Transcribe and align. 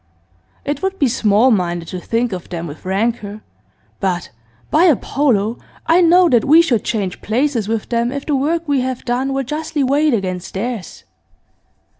It 0.65 0.81
would 0.81 0.97
be 0.97 1.07
small 1.07 1.51
minded 1.51 1.87
to 1.89 1.99
think 1.99 2.33
of 2.33 2.49
them 2.49 2.65
with 2.65 2.85
rancour, 2.85 3.41
but, 3.99 4.31
by 4.71 4.85
Apollo! 4.85 5.59
I 5.85 6.01
know 6.01 6.27
that 6.27 6.43
we 6.43 6.63
should 6.63 6.83
change 6.83 7.21
places 7.21 7.67
with 7.67 7.89
them 7.89 8.11
if 8.11 8.25
the 8.25 8.35
work 8.35 8.67
we 8.67 8.81
have 8.81 9.05
done 9.05 9.31
were 9.31 9.43
justly 9.43 9.83
weighed 9.83 10.15
against 10.15 10.55
theirs. 10.55 11.03